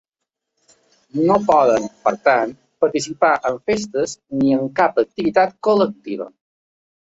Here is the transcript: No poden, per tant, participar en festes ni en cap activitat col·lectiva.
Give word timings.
No 1.27 1.35
poden, 1.49 1.85
per 2.07 2.13
tant, 2.29 2.55
participar 2.85 3.31
en 3.53 3.61
festes 3.69 4.19
ni 4.41 4.59
en 4.59 4.67
cap 4.83 5.01
activitat 5.07 5.57
col·lectiva. 5.71 6.33